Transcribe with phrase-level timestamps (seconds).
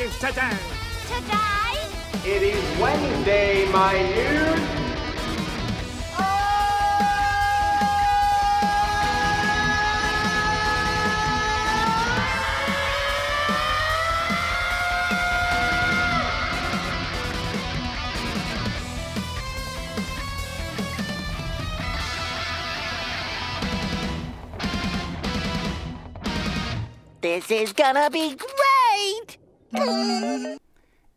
[0.00, 0.56] is today?
[1.08, 1.76] Today?
[2.24, 4.80] It is Wednesday, my dude.
[27.20, 28.49] This is gonna be great!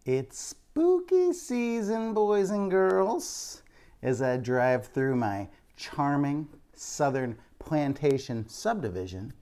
[0.05, 3.63] It's spooky season, boys and girls,
[4.03, 9.33] as I drive through my charming southern plantation subdivision.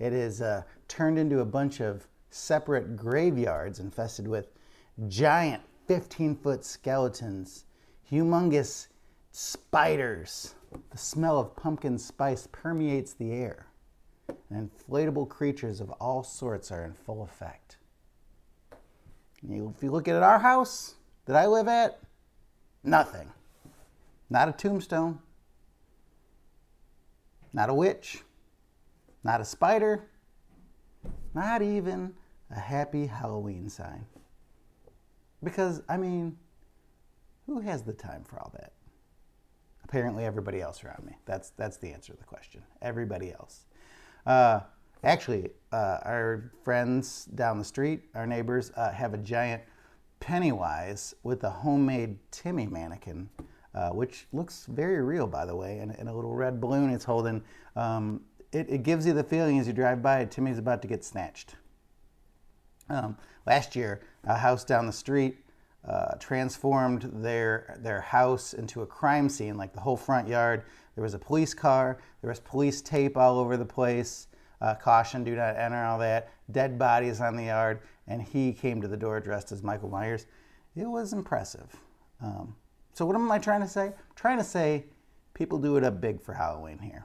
[0.00, 4.48] It is uh, turned into a bunch of separate graveyards infested with
[5.06, 7.66] giant 15 foot skeletons,
[8.10, 8.88] humongous
[9.30, 10.54] spiders.
[10.90, 13.66] The smell of pumpkin spice permeates the air,
[14.50, 17.76] and inflatable creatures of all sorts are in full effect.
[19.48, 20.94] If you look at our house
[21.26, 22.00] that I live at,
[22.82, 23.30] nothing.
[24.30, 25.18] Not a tombstone,
[27.52, 28.22] not a witch,
[29.22, 30.08] not a spider,
[31.34, 32.14] not even
[32.50, 34.06] a happy Halloween sign.
[35.42, 36.38] Because, I mean,
[37.46, 38.72] who has the time for all that?
[39.84, 41.12] Apparently, everybody else around me.
[41.26, 42.62] That's, that's the answer to the question.
[42.80, 43.66] Everybody else.
[44.26, 44.60] Uh,
[45.04, 49.62] actually, uh, our friends down the street, our neighbors, uh, have a giant
[50.20, 53.28] Pennywise with a homemade Timmy mannequin,
[53.74, 57.04] uh, which looks very real, by the way, and, and a little red balloon it's
[57.04, 57.42] holding.
[57.76, 61.04] Um, it, it gives you the feeling as you drive by, Timmy's about to get
[61.04, 61.56] snatched.
[62.88, 65.36] Um, last year, a house down the street
[65.86, 69.56] uh, transformed their their house into a crime scene.
[69.56, 70.62] Like the whole front yard,
[70.94, 74.28] there was a police car, there was police tape all over the place,
[74.64, 76.30] uh, caution, do not enter, all that.
[76.50, 80.26] Dead bodies on the yard, and he came to the door dressed as Michael Myers.
[80.74, 81.76] It was impressive.
[82.22, 82.56] Um,
[82.94, 83.88] so what am I trying to say?
[83.88, 84.86] I'm trying to say
[85.34, 87.04] people do it up big for Halloween here.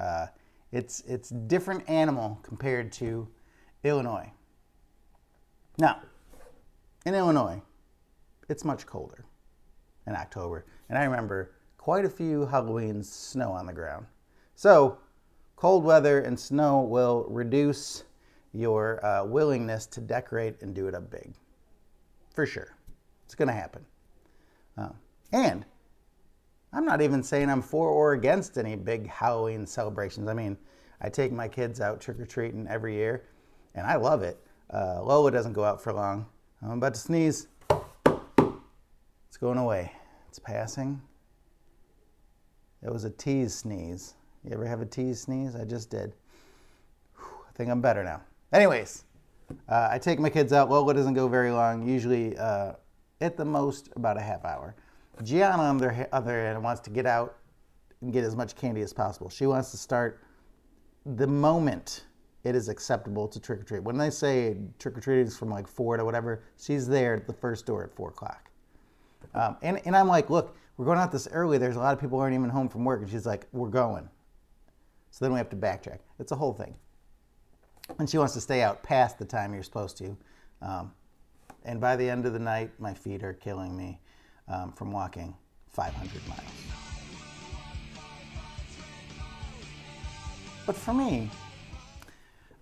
[0.00, 0.28] Uh,
[0.72, 3.28] it's it's different animal compared to
[3.84, 4.30] Illinois.
[5.76, 6.00] Now,
[7.04, 7.60] in Illinois,
[8.48, 9.26] it's much colder
[10.06, 14.06] in October, and I remember quite a few Halloweens snow on the ground.
[14.54, 14.98] So,
[15.58, 18.04] cold weather and snow will reduce
[18.52, 21.34] your uh, willingness to decorate and do it up big.
[22.32, 22.76] For sure.
[23.24, 23.84] It's going to happen.
[24.76, 24.90] Uh,
[25.32, 25.64] and
[26.72, 30.28] I'm not even saying I'm for or against any big Halloween celebrations.
[30.28, 30.56] I mean,
[31.00, 33.24] I take my kids out trick or treating every year,
[33.74, 34.38] and I love it.
[34.72, 36.26] Uh, Lola doesn't go out for long.
[36.62, 37.48] I'm about to sneeze.
[37.68, 39.90] It's going away.
[40.28, 41.02] It's passing.
[42.80, 44.14] It was a tease sneeze.
[44.48, 45.54] You ever have a tease sneeze?
[45.54, 46.14] I just did.
[47.16, 48.22] Whew, I think I'm better now.
[48.50, 49.04] Anyways,
[49.68, 50.70] uh, I take my kids out.
[50.70, 52.72] Lola doesn't go very long, usually uh,
[53.20, 54.74] at the most about a half hour.
[55.22, 57.36] Gianna, on the other- hand, wants to get out
[58.00, 59.28] and get as much candy as possible.
[59.28, 60.22] She wants to start
[61.04, 62.04] the moment
[62.44, 63.82] it is acceptable to trick or treat.
[63.82, 67.26] When they say trick or treating is from like four to whatever, she's there at
[67.26, 68.50] the first door at four o'clock.
[69.34, 71.58] Um, and, and I'm like, look, we're going out this early.
[71.58, 73.02] There's a lot of people who aren't even home from work.
[73.02, 74.08] And she's like, we're going.
[75.10, 75.98] So then we have to backtrack.
[76.18, 76.74] It's a whole thing.
[77.98, 80.16] And she wants to stay out past the time you're supposed to.
[80.60, 80.92] Um,
[81.64, 84.00] and by the end of the night, my feet are killing me
[84.48, 85.34] um, from walking
[85.70, 86.42] 500 miles.
[90.66, 91.30] But for me,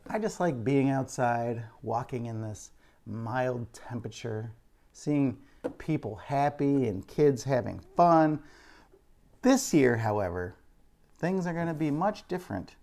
[0.09, 2.71] I just like being outside, walking in this
[3.05, 4.53] mild temperature,
[4.93, 5.37] seeing
[5.79, 8.41] people happy and kids having fun.
[9.43, 10.55] This year, however,
[11.19, 12.77] things are going to be much different.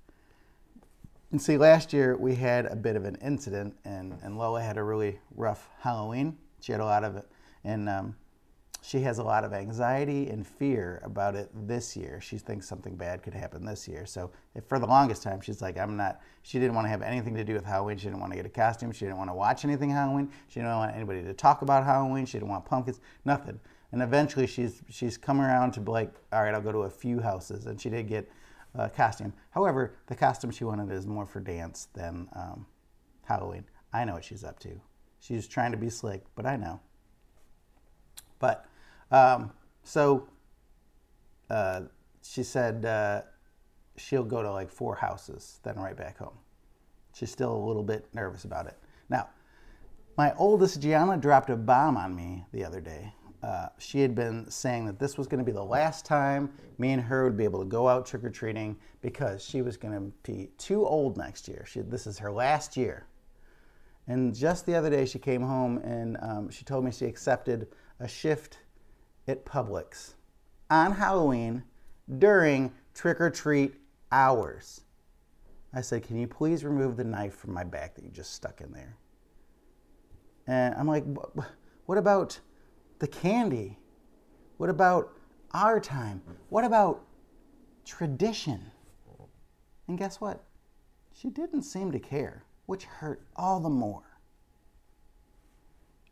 [1.32, 4.78] And see, last year we had a bit of an incident, and, and Lola had
[4.78, 6.38] a really rough Halloween.
[6.62, 7.26] She had a lot of it,
[7.64, 8.16] and um,
[8.84, 12.22] she has a lot of anxiety and fear about it this year.
[12.22, 14.06] She thinks something bad could happen this year.
[14.06, 14.30] So,
[14.68, 17.44] for the longest time, she's like, I'm not, she didn't want to have anything to
[17.44, 17.98] do with Halloween.
[17.98, 18.92] She didn't want to get a costume.
[18.92, 20.30] She didn't want to watch anything Halloween.
[20.50, 22.26] She didn't want anybody to talk about Halloween.
[22.26, 23.60] She didn't want pumpkins, nothing.
[23.94, 26.90] And eventually, she's she's come around to be like, all right, I'll go to a
[26.90, 27.68] few houses.
[27.68, 28.28] And she did get
[28.74, 29.34] a costume.
[29.52, 32.66] However, the costume she wanted is more for dance than um,
[33.24, 33.66] Halloween.
[33.94, 34.82] I know what she's up to.
[35.20, 36.80] She's trying to be slick, but I know.
[38.40, 38.66] But
[39.12, 39.52] um,
[39.84, 40.28] so
[41.52, 41.82] uh,
[42.24, 43.22] she said uh,
[43.96, 46.40] she'll go to like four houses, then right back home.
[47.14, 48.78] She's still a little bit nervous about it.
[49.08, 49.30] Now,
[50.18, 53.14] my oldest Gianna dropped a bomb on me the other day.
[53.44, 56.92] Uh, she had been saying that this was going to be the last time me
[56.92, 59.94] and her would be able to go out trick or treating because she was going
[59.94, 61.66] to be too old next year.
[61.68, 63.06] She, this is her last year.
[64.08, 67.68] And just the other day, she came home and um, she told me she accepted
[68.00, 68.60] a shift
[69.28, 70.14] at Publix
[70.70, 71.64] on Halloween
[72.18, 73.76] during trick or treat
[74.12, 74.82] hours.
[75.74, 78.62] I said, Can you please remove the knife from my back that you just stuck
[78.62, 78.98] in there?
[80.48, 81.04] And I'm like,
[81.86, 82.40] What about
[83.04, 83.78] the candy?
[84.56, 85.12] What about
[85.52, 86.22] our time?
[86.48, 87.04] What about
[87.84, 88.72] tradition?
[89.90, 90.42] And guess what?
[91.14, 94.20] She didn't seem to care, which hurt all the more.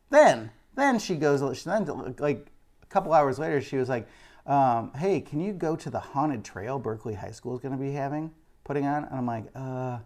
[0.10, 1.86] Then, then she goes, then
[2.20, 2.52] like
[2.84, 4.06] a couple hours later, she was like,
[4.46, 7.82] um, "Hey, can you go to the haunted trail Berkeley High School is going to
[7.82, 8.34] be having,
[8.66, 10.00] putting on?" And I'm like, "Uh,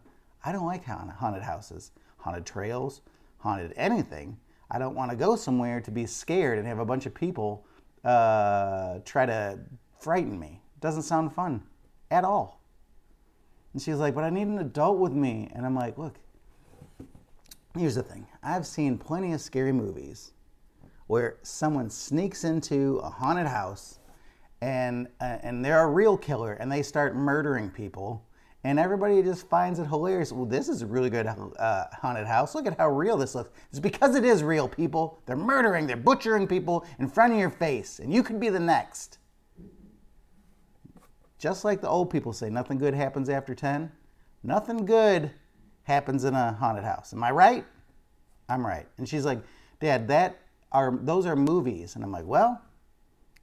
[0.43, 3.01] I don't like haunted houses, haunted trails,
[3.39, 4.37] haunted anything.
[4.71, 7.65] I don't want to go somewhere to be scared and have a bunch of people
[8.03, 9.59] uh, try to
[9.99, 10.61] frighten me.
[10.81, 11.63] Doesn't sound fun
[12.11, 12.61] at all."
[13.75, 15.51] And she's like, but I need an adult with me.
[15.53, 16.15] And I'm like, look,
[17.77, 20.31] here's the thing I've seen plenty of scary movies
[21.07, 23.99] where someone sneaks into a haunted house
[24.61, 28.24] and, uh, and they're a real killer and they start murdering people.
[28.65, 30.31] And everybody just finds it hilarious.
[30.31, 32.55] Well, this is a really good uh, haunted house.
[32.55, 33.51] Look at how real this looks.
[33.69, 35.21] It's because it is real, people.
[35.27, 38.59] They're murdering, they're butchering people in front of your face, and you could be the
[38.59, 39.19] next.
[41.37, 43.91] Just like the old people say, nothing good happens after 10.
[44.41, 45.29] Nothing good
[45.83, 47.13] happens in a haunted house.
[47.13, 47.65] Am I right?
[48.49, 48.87] I'm right.
[48.97, 49.43] And she's like,
[49.79, 50.39] Dad, that
[50.71, 51.93] are those are movies.
[51.93, 52.59] And I'm like, well,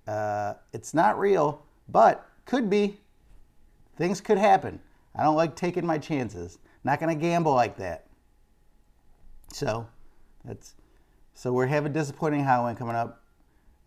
[0.08, 2.98] uh, it's not real, but could be.
[3.96, 4.80] Things could happen.
[5.14, 6.59] I don't like taking my chances.
[6.85, 8.06] Not gonna gamble like that.
[9.53, 9.87] So
[10.44, 10.75] that's
[11.35, 13.23] so we're having disappointing Halloween coming up.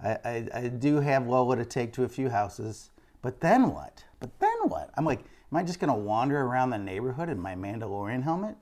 [0.04, 2.92] I, I, I do have Lola to take to a few houses.
[3.22, 4.04] But then what?
[4.20, 4.92] But then what?
[4.98, 8.56] I'm like, am I just gonna wander around the neighborhood in my Mandalorian helmet?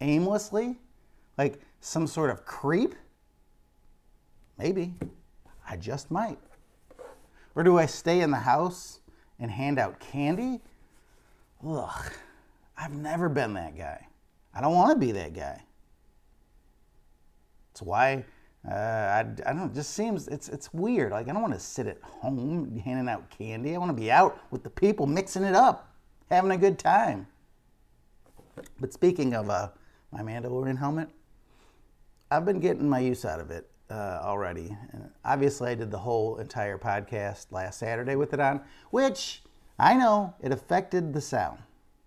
[0.00, 0.78] Aimlessly?
[1.38, 2.94] Like some sort of creep?
[4.58, 4.94] Maybe.
[5.68, 6.38] I just might.
[7.54, 9.00] Or do I stay in the house
[9.38, 10.60] and hand out candy?
[11.66, 12.12] Ugh,
[12.76, 14.06] I've never been that guy.
[14.54, 15.62] I don't want to be that guy.
[17.68, 18.24] That's why
[18.68, 19.70] uh, I, I don't.
[19.70, 21.12] It just seems it's it's weird.
[21.12, 23.74] Like I don't want to sit at home handing out candy.
[23.74, 25.94] I want to be out with the people, mixing it up,
[26.30, 27.26] having a good time.
[28.80, 29.68] But speaking of uh,
[30.12, 31.08] my Mandalorian helmet,
[32.30, 34.76] I've been getting my use out of it uh, already.
[34.92, 38.60] And obviously, I did the whole entire podcast last Saturday with it on,
[38.90, 39.42] which
[39.80, 41.58] I know it affected the sound.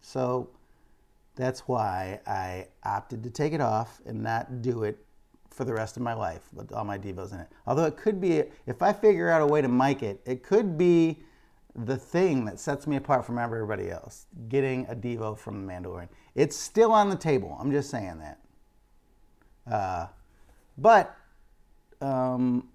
[0.02, 0.50] So
[1.36, 5.04] that's why I opted to take it off and not do it
[5.50, 7.48] for the rest of my life with all my Devos in it.
[7.66, 10.78] Although it could be, if I figure out a way to mic it, it could
[10.78, 11.24] be
[11.76, 16.10] the thing that sets me apart from everybody else, getting a Devo from the Mandalorian.
[16.36, 17.58] It's still on the table.
[17.60, 18.40] I'm just saying that.
[19.72, 20.08] Uh,
[20.78, 21.16] but
[22.02, 22.70] um,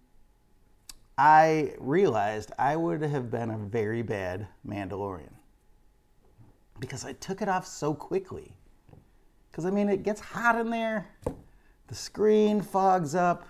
[1.19, 5.33] I realized I would have been a very bad Mandalorian
[6.79, 8.57] because I took it off so quickly.
[9.51, 11.09] Because I mean, it gets hot in there.
[11.89, 13.49] The screen fogs up.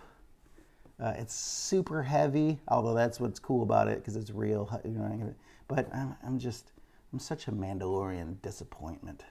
[0.99, 4.81] Uh, it's super heavy, although that's what's cool about it because it's real.
[4.83, 5.35] You know,
[5.69, 6.73] but I'm, I'm just,
[7.13, 9.25] I'm such a Mandalorian disappointment.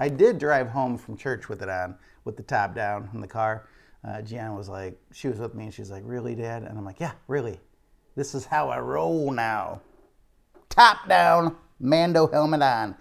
[0.00, 3.28] I did drive home from church with it on, with the top down in the
[3.28, 3.68] car.
[4.06, 6.62] Uh, Gianna was like, she was with me and she's like, really, Dad?
[6.62, 7.58] And I'm like, yeah, really.
[8.14, 9.80] This is how I roll now.
[10.68, 12.96] Top down, Mando helmet on.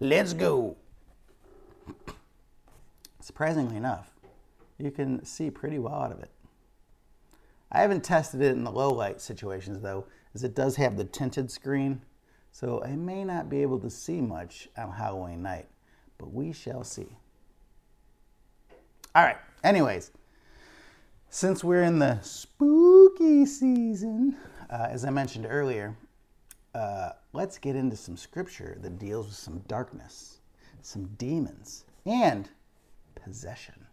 [0.00, 0.76] Let's go.
[3.20, 4.10] Surprisingly enough,
[4.78, 6.30] you can see pretty well out of it.
[7.70, 11.04] I haven't tested it in the low light situations though, as it does have the
[11.04, 12.02] tinted screen,
[12.50, 15.68] so I may not be able to see much on Halloween night,
[16.18, 17.16] but we shall see.
[19.14, 20.10] All right, anyways,
[21.30, 24.36] since we're in the spooky season,
[24.68, 25.96] uh, as I mentioned earlier,
[26.74, 30.40] uh, let's get into some scripture that deals with some darkness,
[30.82, 32.48] some demons, and
[33.14, 33.86] possession.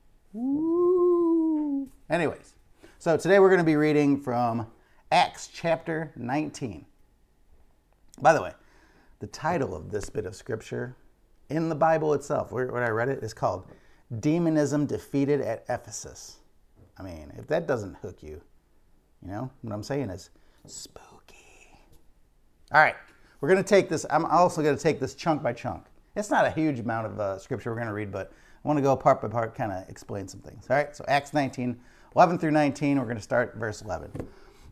[2.10, 2.56] Anyways,
[2.98, 4.65] so today we're going to be reading from
[5.12, 6.86] Acts chapter 19.
[8.20, 8.53] By the way,
[9.20, 10.96] the title of this bit of scripture
[11.50, 13.67] in the Bible itself, where, I read it, is called
[14.20, 16.38] Demonism Defeated at Ephesus.
[17.00, 18.42] I mean, if that doesn't hook you,
[19.22, 20.30] you know, what I'm saying is
[20.66, 21.36] spooky.
[22.72, 22.96] All right,
[23.39, 25.86] we're going to take this, I'm also going to take this chunk by chunk.
[26.16, 28.32] It's not a huge amount of uh, scripture we're going to read, but
[28.63, 30.66] I want to go part by part, kind of explain some things.
[30.70, 31.80] All right, so Acts 19,
[32.16, 34.12] 11 through 19, we're going to start verse 11.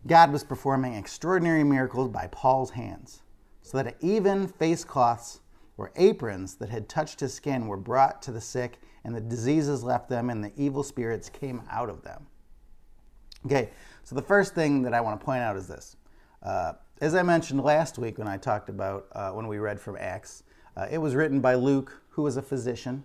[0.08, 3.22] God was performing extraordinary miracles by Paul's hands,
[3.62, 5.40] so that even face cloths
[5.78, 9.84] or aprons that had touched his skin were brought to the sick, and the diseases
[9.84, 12.26] left them, and the evil spirits came out of them.
[13.46, 13.70] Okay,
[14.04, 15.96] so the first thing that I want to point out is this.
[16.42, 19.96] Uh, as I mentioned last week when I talked about uh, when we read from
[20.00, 20.44] Acts,
[20.76, 23.04] uh, it was written by Luke, who was a physician,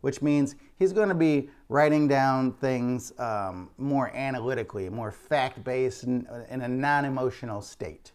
[0.00, 6.04] which means he's going to be writing down things um, more analytically, more fact based,
[6.04, 8.12] in, in, a non emotional state.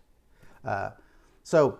[0.66, 0.92] Uh,
[1.44, 1.78] so,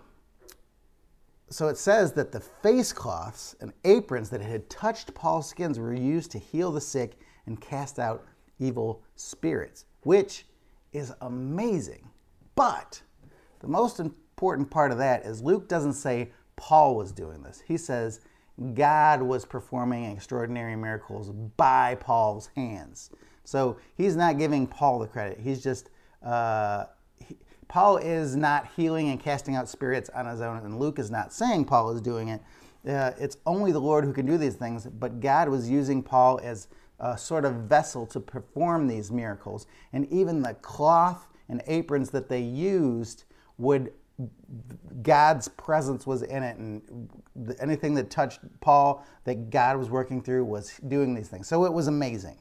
[1.50, 5.92] so it says that the face cloths and aprons that had touched Paul's skins were
[5.92, 8.24] used to heal the sick and cast out
[8.60, 10.46] evil spirits, which
[10.92, 12.08] is amazing.
[12.54, 13.02] But
[13.60, 17.60] the most important part of that is Luke doesn't say Paul was doing this.
[17.66, 18.20] He says
[18.74, 23.10] God was performing extraordinary miracles by Paul's hands.
[23.44, 25.40] So he's not giving Paul the credit.
[25.40, 25.90] He's just,
[26.22, 26.84] uh,
[27.70, 31.32] Paul is not healing and casting out spirits on his own, and Luke is not
[31.32, 32.40] saying Paul is doing it.
[32.84, 36.40] Uh, it's only the Lord who can do these things, but God was using Paul
[36.42, 36.66] as
[36.98, 39.68] a sort of vessel to perform these miracles.
[39.92, 43.22] And even the cloth and aprons that they used
[43.56, 43.92] would
[45.02, 47.08] God's presence was in it, and
[47.60, 51.46] anything that touched Paul that God was working through was doing these things.
[51.46, 52.38] So it was amazing.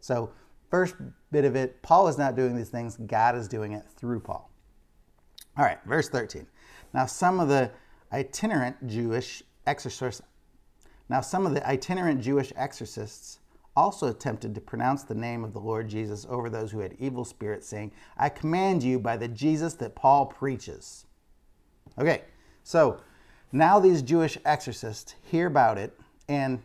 [0.00, 0.32] So,
[0.74, 0.96] first
[1.30, 4.50] bit of it, Paul is not doing these things, God is doing it through Paul.
[5.56, 6.48] All right, verse 13.
[6.92, 7.70] Now, some of the
[8.12, 10.20] itinerant Jewish exorcists,
[11.08, 13.38] now some of the itinerant Jewish exorcists
[13.76, 17.24] also attempted to pronounce the name of the Lord Jesus over those who had evil
[17.24, 21.06] spirits, saying, I command you by the Jesus that Paul preaches.
[22.00, 22.22] Okay,
[22.64, 22.98] so
[23.52, 26.60] now these Jewish exorcists hear about it, and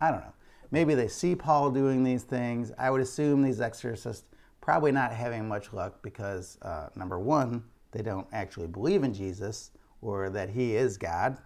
[0.00, 0.32] I don't know,
[0.70, 2.72] maybe they see Paul doing these things.
[2.78, 4.24] I would assume these exorcists
[4.60, 9.70] probably not having much luck because, uh, number one, they don't actually believe in Jesus
[10.02, 11.38] or that he is God.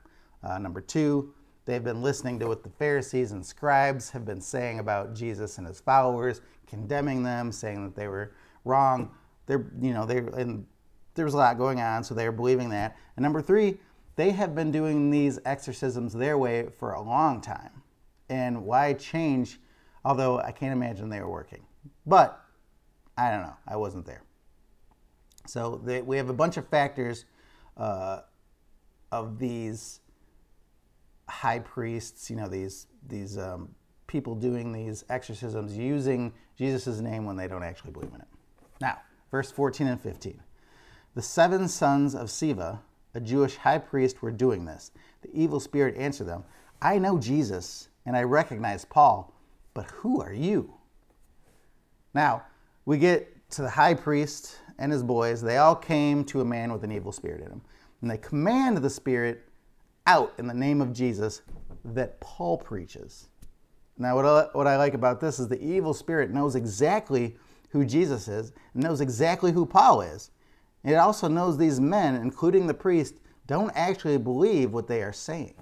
[0.42, 1.34] Uh, number two,
[1.70, 5.66] They've been listening to what the Pharisees and scribes have been saying about Jesus and
[5.66, 8.32] his followers, condemning them, saying that they were
[8.64, 9.10] wrong.
[9.46, 10.66] They're, you know, they and
[11.14, 12.96] there was a lot going on, so they were believing that.
[13.16, 13.78] And number three,
[14.16, 17.79] they have been doing these exorcisms their way for a long time.
[18.30, 19.60] And why change?
[20.04, 21.66] Although I can't imagine they were working.
[22.06, 22.40] But
[23.18, 23.56] I don't know.
[23.66, 24.22] I wasn't there.
[25.46, 27.26] So they, we have a bunch of factors
[27.76, 28.20] uh,
[29.12, 30.00] of these
[31.28, 33.74] high priests, you know, these these um,
[34.06, 38.28] people doing these exorcisms using Jesus' name when they don't actually believe in it.
[38.80, 38.98] Now,
[39.30, 40.40] verse 14 and 15.
[41.14, 42.80] The seven sons of Sceva,
[43.14, 44.90] a Jewish high priest, were doing this.
[45.22, 46.44] The evil spirit answered them,
[46.82, 49.32] I know Jesus and I recognize Paul,
[49.72, 50.74] but who are you?
[52.12, 52.42] Now,
[52.84, 55.40] we get to the high priest and his boys.
[55.40, 57.62] They all came to a man with an evil spirit in him.
[58.02, 59.44] And they command the spirit
[60.08, 61.42] out in the name of Jesus
[61.84, 63.28] that Paul preaches.
[63.96, 67.36] Now, what I, what I like about this is the evil spirit knows exactly
[67.68, 70.32] who Jesus is and knows exactly who Paul is.
[70.82, 73.14] It also knows these men, including the priest,
[73.46, 75.54] don't actually believe what they are saying.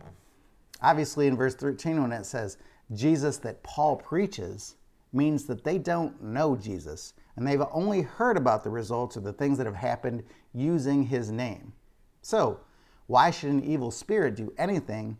[0.80, 2.58] Obviously, in verse 13, when it says
[2.92, 4.76] Jesus that Paul preaches,
[5.12, 9.32] means that they don't know Jesus and they've only heard about the results of the
[9.32, 11.72] things that have happened using his name.
[12.20, 12.60] So,
[13.06, 15.16] why should an evil spirit do anything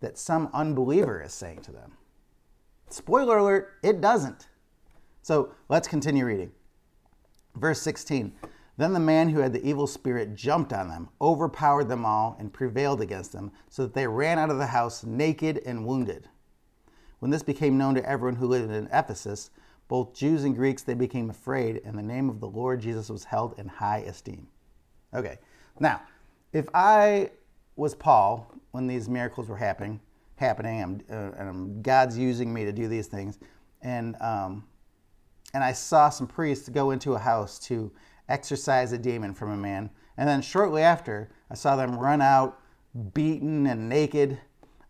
[0.00, 1.92] that some unbeliever is saying to them?
[2.88, 4.48] Spoiler alert, it doesn't.
[5.22, 6.50] So let's continue reading.
[7.54, 8.32] Verse 16
[8.80, 12.50] Then the man who had the evil spirit jumped on them, overpowered them all, and
[12.50, 16.30] prevailed against them, so that they ran out of the house naked and wounded.
[17.18, 19.50] When this became known to everyone who lived in Ephesus,
[19.86, 23.24] both Jews and Greeks, they became afraid, and the name of the Lord Jesus was
[23.24, 24.48] held in high esteem.
[25.12, 25.36] Okay,
[25.78, 26.00] now
[26.54, 27.32] if I
[27.76, 30.00] was Paul when these miracles were happening,
[30.36, 33.40] happening, and, uh, and God's using me to do these things,
[33.82, 34.64] and um,
[35.52, 37.92] and I saw some priests go into a house to
[38.30, 42.60] exorcise a demon from a man, and then shortly after, I saw them run out,
[43.14, 44.38] beaten and naked.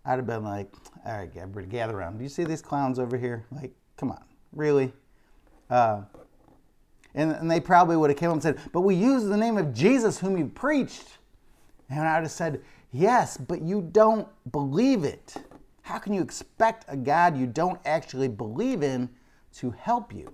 [0.04, 0.72] I'd have been like,
[1.04, 2.18] "All right, everybody, gather around.
[2.18, 3.46] Do you see these clowns over here?
[3.50, 4.92] Like, come on, really?"
[5.68, 6.02] Uh,
[7.14, 9.58] and, and they probably would have come up and said, "But we use the name
[9.58, 11.18] of Jesus, whom you preached."
[11.88, 15.34] And I would have said, Yes, but you don't believe it.
[15.82, 19.08] How can you expect a God you don't actually believe in
[19.54, 20.32] to help you,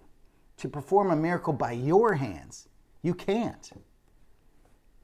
[0.58, 2.68] to perform a miracle by your hands?
[3.06, 3.70] You can't.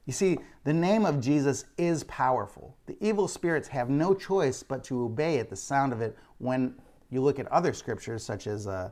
[0.05, 2.75] You see, the name of Jesus is powerful.
[2.85, 6.75] The evil spirits have no choice but to obey at the sound of it when
[7.09, 8.89] you look at other scriptures, such as uh,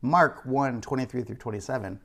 [0.00, 2.00] Mark 1 23 through 27,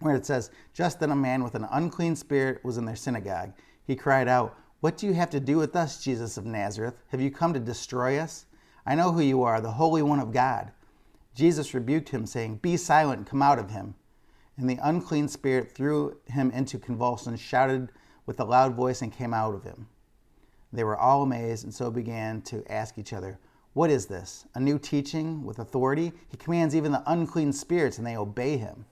[0.00, 3.52] where it says, Just then a man with an unclean spirit was in their synagogue
[3.86, 6.94] he cried out, What do you have to do with us, Jesus of Nazareth?
[7.10, 8.46] Have you come to destroy us?
[8.84, 10.72] I know who you are, the Holy One of God.
[11.32, 13.94] Jesus rebuked him, saying, Be silent come out of him.
[14.60, 17.88] And the unclean spirit threw him into convulsions, shouted
[18.26, 19.88] with a loud voice, and came out of him.
[20.70, 23.38] They were all amazed, and so began to ask each other,
[23.72, 24.44] What is this?
[24.54, 26.12] A new teaching with authority?
[26.28, 28.84] He commands even the unclean spirits, and they obey him.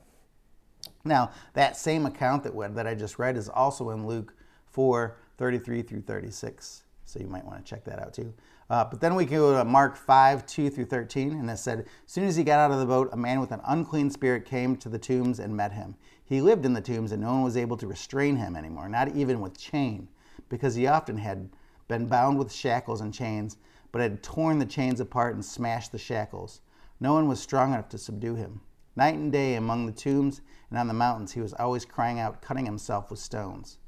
[1.04, 4.34] Now, that same account that, that I just read is also in Luke
[4.70, 6.82] 4 33 through 36.
[7.04, 8.32] So you might want to check that out too.
[8.70, 12.12] Uh, but then we go to Mark 5 2 through 13, and it said, As
[12.12, 14.76] soon as he got out of the boat, a man with an unclean spirit came
[14.76, 15.94] to the tombs and met him.
[16.22, 19.14] He lived in the tombs, and no one was able to restrain him anymore, not
[19.16, 20.08] even with chain,
[20.50, 21.48] because he often had
[21.88, 23.56] been bound with shackles and chains,
[23.90, 26.60] but had torn the chains apart and smashed the shackles.
[27.00, 28.60] No one was strong enough to subdue him.
[28.94, 32.42] Night and day among the tombs and on the mountains, he was always crying out,
[32.42, 33.78] cutting himself with stones.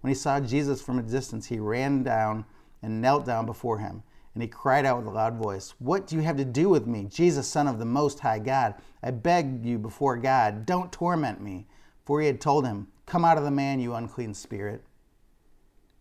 [0.00, 2.44] When he saw Jesus from a distance, he ran down
[2.82, 4.02] and knelt down before him.
[4.34, 6.86] And he cried out with a loud voice, What do you have to do with
[6.86, 8.74] me, Jesus, Son of the Most High God?
[9.02, 11.68] I beg you before God, don't torment me.
[12.04, 14.84] For he had told him, Come out of the man, you unclean spirit.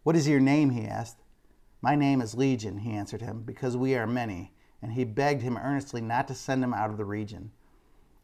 [0.01, 0.71] What is your name?
[0.71, 1.17] he asked.
[1.81, 4.51] My name is Legion, he answered him, because we are many.
[4.81, 7.51] And he begged him earnestly not to send him out of the region.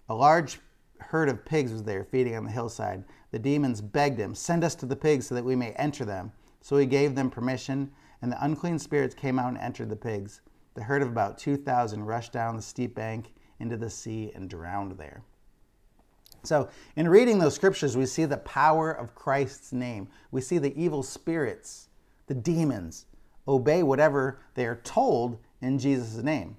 [0.09, 0.59] A large
[0.99, 3.03] herd of pigs was there feeding on the hillside.
[3.31, 6.31] The demons begged him, Send us to the pigs so that we may enter them.
[6.61, 10.41] So he gave them permission and the unclean spirits came out and entered the pigs.
[10.75, 14.97] The herd of about 2,000 rushed down the steep bank into the sea and drowned
[14.97, 15.23] there.
[16.43, 20.07] So, in reading those scriptures, we see the power of Christ's name.
[20.31, 21.89] We see the evil spirits,
[22.27, 23.07] the demons,
[23.47, 26.55] obey whatever they are told in Jesus' name.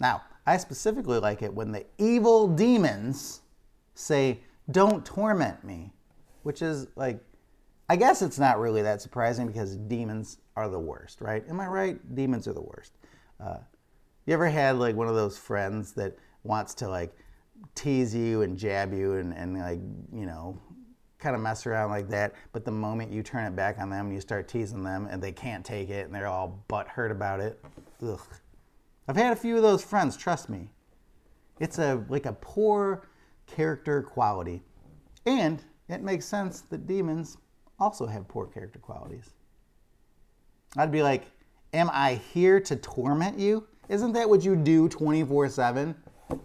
[0.00, 3.40] Now, I specifically like it when the evil demons
[3.94, 4.40] say,
[4.70, 5.92] Don't torment me,
[6.42, 7.24] which is like,
[7.88, 11.44] I guess it's not really that surprising because demons are the worst, right?
[11.48, 12.14] Am I right?
[12.14, 12.92] Demons are the worst.
[13.38, 13.58] Uh,
[14.26, 17.14] you ever had like one of those friends that wants to like
[17.74, 19.80] tease you and jab you and, and like,
[20.12, 20.58] you know,
[21.18, 24.06] kind of mess around like that, but the moment you turn it back on them,
[24.06, 27.10] and you start teasing them and they can't take it and they're all butt hurt
[27.10, 27.62] about it.
[28.02, 28.20] Ugh.
[29.08, 30.70] I've had a few of those friends, trust me.
[31.60, 33.08] It's a like a poor
[33.46, 34.62] character quality.
[35.26, 37.36] And it makes sense that demons
[37.78, 39.30] also have poor character qualities.
[40.76, 41.24] I'd be like,
[41.72, 43.66] Am I here to torment you?
[43.88, 45.94] Isn't that what you do 24 7?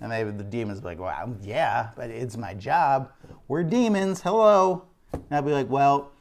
[0.01, 3.11] And they, the demons be like, Well, yeah, but it's my job.
[3.47, 4.21] We're demons.
[4.21, 4.85] Hello.
[5.13, 6.11] And I'd be like, Well,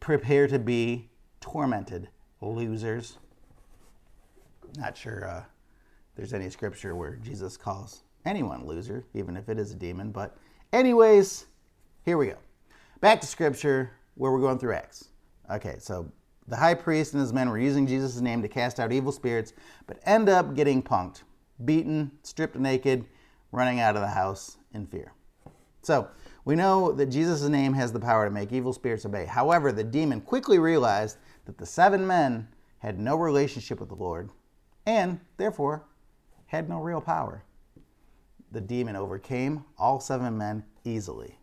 [0.00, 1.08] prepare to be
[1.40, 2.08] tormented,
[2.40, 3.18] losers.
[4.76, 5.44] Not sure uh,
[6.16, 10.10] there's any scripture where Jesus calls anyone loser, even if it is a demon.
[10.10, 10.36] But,
[10.72, 11.46] anyways,
[12.04, 12.36] here we go.
[13.00, 15.08] Back to scripture where we're going through Acts.
[15.50, 16.10] Okay, so
[16.46, 19.52] the high priest and his men were using Jesus' name to cast out evil spirits,
[19.86, 21.22] but end up getting punked,
[21.64, 23.06] beaten, stripped naked,
[23.52, 25.12] running out of the house in fear.
[25.82, 26.08] So,
[26.44, 29.24] we know that Jesus' name has the power to make evil spirits obey.
[29.24, 32.48] However, the demon quickly realized that the seven men
[32.78, 34.30] had no relationship with the Lord
[34.84, 35.86] and, therefore,
[36.46, 37.44] had no real power.
[38.52, 41.38] The demon overcame all seven men easily.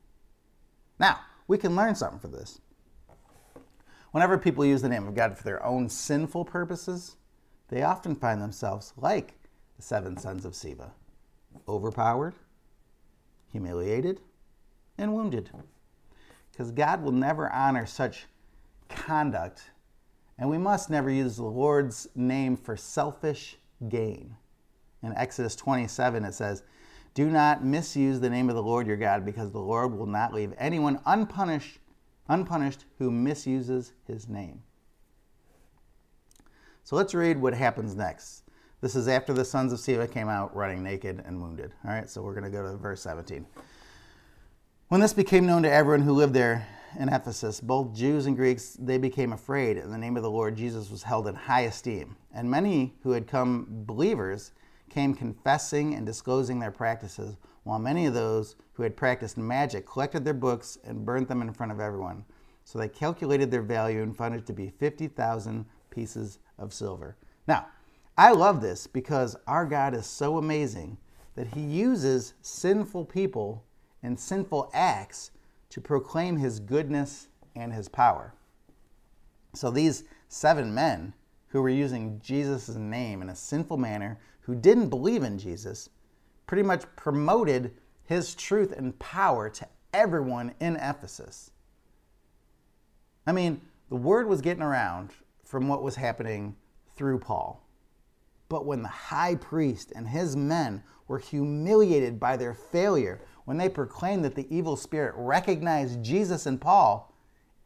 [0.99, 1.19] Now,
[1.51, 2.61] we can learn something for this.
[4.11, 7.17] Whenever people use the name of God for their own sinful purposes,
[7.67, 9.33] they often find themselves like
[9.75, 10.91] the seven sons of Sceva
[11.67, 12.35] overpowered,
[13.51, 14.21] humiliated,
[14.97, 15.49] and wounded.
[16.51, 18.27] Because God will never honor such
[18.87, 19.71] conduct,
[20.37, 23.57] and we must never use the Lord's name for selfish
[23.89, 24.37] gain.
[25.03, 26.63] In Exodus 27, it says,
[27.13, 30.33] Do not misuse the name of the Lord your God, because the Lord will not
[30.33, 31.79] leave anyone unpunished
[32.31, 34.63] unpunished who misuses his name.
[36.83, 38.43] So let's read what happens next.
[38.79, 41.73] This is after the sons of Sceva came out running naked and wounded.
[41.85, 43.45] All right, so we're going to go to verse 17.
[44.87, 46.67] When this became known to everyone who lived there
[46.99, 50.55] in Ephesus, both Jews and Greeks, they became afraid, and the name of the Lord
[50.55, 52.17] Jesus was held in high esteem.
[52.33, 54.51] And many who had come believers
[54.91, 60.23] came confessing and disclosing their practices while many of those who had practiced magic collected
[60.23, 62.23] their books and burned them in front of everyone.
[62.63, 67.17] So they calculated their value and found it to be 50,000 pieces of silver.
[67.47, 67.67] Now,
[68.17, 70.97] I love this because our God is so amazing
[71.35, 73.63] that he uses sinful people
[74.03, 75.31] and sinful acts
[75.69, 78.33] to proclaim his goodness and his power.
[79.53, 81.13] So these seven men
[81.47, 85.89] who were using Jesus' name in a sinful manner, who didn't believe in Jesus,
[86.47, 87.73] pretty much promoted
[88.03, 91.51] his truth and power to everyone in Ephesus.
[93.25, 95.11] I mean, the word was getting around
[95.43, 96.55] from what was happening
[96.95, 97.65] through Paul.
[98.49, 103.69] But when the high priest and his men were humiliated by their failure, when they
[103.69, 107.13] proclaimed that the evil spirit recognized Jesus and Paul,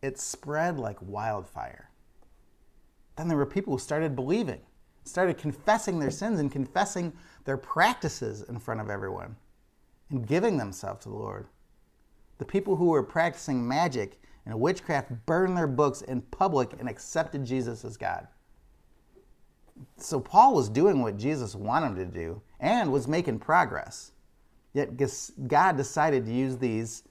[0.02, 1.90] it spread like wildfire.
[3.16, 4.62] Then there were people who started believing,
[5.06, 7.14] started confessing their sins and confessing
[7.46, 9.36] their practices in front of everyone
[10.10, 11.48] and giving themselves to the Lord.
[12.38, 17.46] The people who were practicing magic and witchcraft burned their books in public and accepted
[17.46, 18.28] Jesus as God.
[19.98, 24.12] So Paul was doing what Jesus wanted him to do and was making progress.
[24.74, 24.98] Yet
[25.48, 27.04] God decided to use these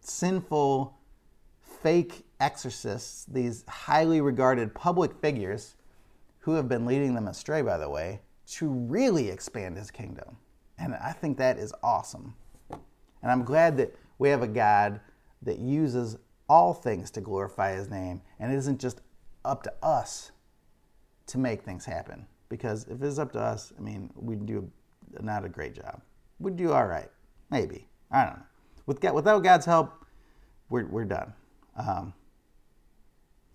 [0.00, 0.96] sinful,
[1.60, 5.76] fake exorcists, these highly regarded public figures
[6.44, 10.36] who have been leading them astray, by the way, to really expand his kingdom.
[10.78, 12.34] And I think that is awesome.
[12.70, 15.00] And I'm glad that we have a God
[15.40, 19.00] that uses all things to glorify his name, and it isn't just
[19.46, 20.32] up to us
[21.28, 22.26] to make things happen.
[22.50, 24.70] Because if it's up to us, I mean, we'd do
[25.22, 26.02] not a great job.
[26.40, 27.10] We'd do all right,
[27.50, 27.88] maybe.
[28.10, 28.42] I don't know.
[28.84, 30.04] With God, without God's help,
[30.68, 31.32] we're, we're done.
[31.78, 32.12] Um,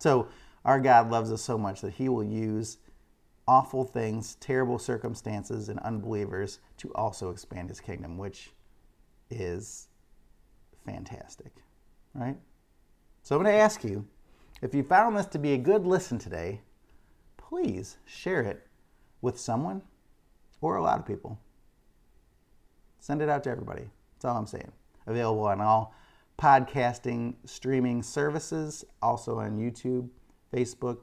[0.00, 0.26] so
[0.64, 2.78] our God loves us so much that He will use
[3.48, 8.50] awful things, terrible circumstances, and unbelievers to also expand His kingdom, which
[9.30, 9.88] is
[10.84, 11.52] fantastic,
[12.14, 12.36] right?
[13.22, 14.06] So I'm going to ask you
[14.62, 16.60] if you found this to be a good listen today,
[17.36, 18.66] please share it
[19.22, 19.82] with someone
[20.60, 21.38] or a lot of people.
[22.98, 23.84] Send it out to everybody.
[24.14, 24.70] That's all I'm saying.
[25.06, 25.94] Available on all
[26.38, 30.08] podcasting streaming services, also on YouTube,
[30.52, 30.98] Facebook.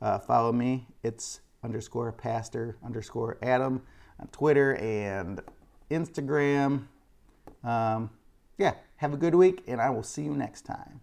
[0.00, 0.86] Uh, follow me.
[1.02, 3.82] It's underscore pastor underscore Adam
[4.20, 5.40] on Twitter and
[5.90, 6.86] Instagram.
[7.62, 8.10] Um,
[8.58, 11.00] yeah, have a good week, and I will see you next time.